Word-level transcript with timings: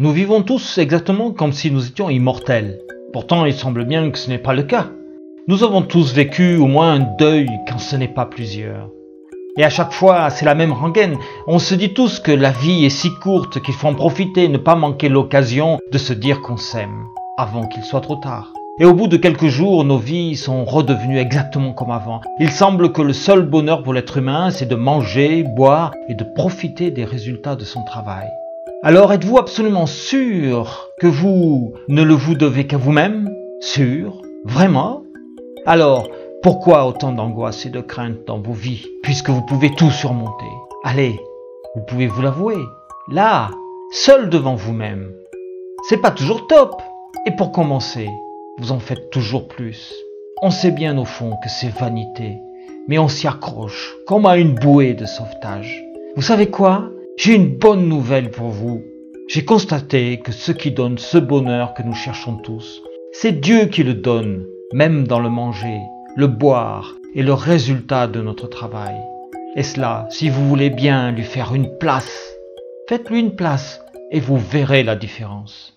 Nous 0.00 0.12
vivons 0.12 0.42
tous 0.42 0.78
exactement 0.78 1.32
comme 1.32 1.52
si 1.52 1.72
nous 1.72 1.88
étions 1.88 2.08
immortels. 2.08 2.78
Pourtant, 3.12 3.44
il 3.46 3.52
semble 3.52 3.84
bien 3.84 4.08
que 4.12 4.18
ce 4.18 4.30
n'est 4.30 4.38
pas 4.38 4.54
le 4.54 4.62
cas. 4.62 4.90
Nous 5.48 5.64
avons 5.64 5.82
tous 5.82 6.14
vécu 6.14 6.54
au 6.54 6.68
moins 6.68 6.92
un 6.92 7.06
deuil 7.18 7.48
quand 7.66 7.80
ce 7.80 7.96
n'est 7.96 8.06
pas 8.06 8.24
plusieurs. 8.24 8.90
Et 9.56 9.64
à 9.64 9.70
chaque 9.70 9.92
fois, 9.92 10.30
c'est 10.30 10.44
la 10.44 10.54
même 10.54 10.72
rengaine. 10.72 11.18
On 11.48 11.58
se 11.58 11.74
dit 11.74 11.94
tous 11.94 12.20
que 12.20 12.30
la 12.30 12.52
vie 12.52 12.84
est 12.84 12.90
si 12.90 13.10
courte 13.10 13.60
qu'il 13.60 13.74
faut 13.74 13.88
en 13.88 13.94
profiter, 13.94 14.46
ne 14.46 14.58
pas 14.58 14.76
manquer 14.76 15.08
l'occasion 15.08 15.80
de 15.90 15.98
se 15.98 16.12
dire 16.12 16.42
qu'on 16.42 16.58
s'aime, 16.58 17.06
avant 17.36 17.66
qu'il 17.66 17.82
soit 17.82 18.00
trop 18.00 18.14
tard. 18.14 18.52
Et 18.78 18.84
au 18.84 18.94
bout 18.94 19.08
de 19.08 19.16
quelques 19.16 19.48
jours, 19.48 19.84
nos 19.84 19.98
vies 19.98 20.36
sont 20.36 20.64
redevenues 20.64 21.18
exactement 21.18 21.72
comme 21.72 21.90
avant. 21.90 22.20
Il 22.38 22.52
semble 22.52 22.92
que 22.92 23.02
le 23.02 23.12
seul 23.12 23.42
bonheur 23.42 23.82
pour 23.82 23.94
l'être 23.94 24.18
humain, 24.18 24.52
c'est 24.52 24.68
de 24.68 24.76
manger, 24.76 25.42
boire 25.42 25.90
et 26.08 26.14
de 26.14 26.22
profiter 26.22 26.92
des 26.92 27.04
résultats 27.04 27.56
de 27.56 27.64
son 27.64 27.82
travail. 27.82 28.28
Alors 28.84 29.12
êtes-vous 29.12 29.38
absolument 29.38 29.86
sûr 29.86 30.88
que 31.00 31.08
vous 31.08 31.74
ne 31.88 32.04
le 32.04 32.14
vous 32.14 32.36
devez 32.36 32.68
qu'à 32.68 32.76
vous-même? 32.76 33.28
Sûr? 33.60 34.22
Vraiment? 34.44 35.02
Alors, 35.66 36.08
pourquoi 36.44 36.86
autant 36.86 37.10
d'angoisse 37.10 37.66
et 37.66 37.70
de 37.70 37.80
crainte 37.80 38.24
dans 38.28 38.38
vos 38.38 38.52
vies, 38.52 38.86
puisque 39.02 39.30
vous 39.30 39.42
pouvez 39.42 39.74
tout 39.74 39.90
surmonter? 39.90 40.46
Allez, 40.84 41.18
vous 41.74 41.82
pouvez 41.88 42.06
vous 42.06 42.22
l'avouer, 42.22 42.58
là, 43.10 43.50
seul 43.90 44.30
devant 44.30 44.54
vous-même. 44.54 45.10
C'est 45.88 46.00
pas 46.00 46.12
toujours 46.12 46.46
top. 46.46 46.80
Et 47.26 47.32
pour 47.32 47.50
commencer, 47.50 48.08
vous 48.58 48.70
en 48.70 48.78
faites 48.78 49.10
toujours 49.10 49.48
plus. 49.48 49.92
On 50.40 50.52
sait 50.52 50.70
bien 50.70 50.96
au 50.98 51.04
fond 51.04 51.32
que 51.42 51.48
c'est 51.48 51.76
vanité, 51.76 52.38
mais 52.86 53.00
on 53.00 53.08
s'y 53.08 53.26
accroche 53.26 53.96
comme 54.06 54.24
à 54.24 54.36
une 54.36 54.54
bouée 54.54 54.94
de 54.94 55.04
sauvetage. 55.04 55.84
Vous 56.14 56.22
savez 56.22 56.46
quoi? 56.48 56.90
J'ai 57.20 57.34
une 57.34 57.58
bonne 57.58 57.88
nouvelle 57.88 58.30
pour 58.30 58.50
vous. 58.50 58.84
J'ai 59.26 59.44
constaté 59.44 60.20
que 60.20 60.30
ce 60.30 60.52
qui 60.52 60.70
donne 60.70 60.98
ce 60.98 61.18
bonheur 61.18 61.74
que 61.74 61.82
nous 61.82 61.92
cherchons 61.92 62.36
tous, 62.36 62.80
c'est 63.10 63.40
Dieu 63.40 63.64
qui 63.64 63.82
le 63.82 63.94
donne, 63.94 64.46
même 64.72 65.04
dans 65.04 65.18
le 65.18 65.28
manger, 65.28 65.80
le 66.14 66.28
boire 66.28 66.94
et 67.16 67.24
le 67.24 67.32
résultat 67.34 68.06
de 68.06 68.20
notre 68.20 68.46
travail. 68.46 68.94
Et 69.56 69.64
cela, 69.64 70.06
si 70.10 70.30
vous 70.30 70.48
voulez 70.48 70.70
bien 70.70 71.10
lui 71.10 71.24
faire 71.24 71.56
une 71.56 71.76
place, 71.78 72.36
faites-lui 72.88 73.18
une 73.18 73.34
place 73.34 73.80
et 74.12 74.20
vous 74.20 74.38
verrez 74.38 74.84
la 74.84 74.94
différence. 74.94 75.76